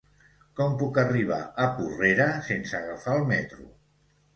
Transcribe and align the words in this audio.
Com 0.59 0.73
puc 0.79 0.97
arribar 1.01 1.39
a 1.67 1.69
Porrera 1.77 2.29
sense 2.51 2.77
agafar 2.83 3.23
el 3.23 3.33
metro? 3.37 3.75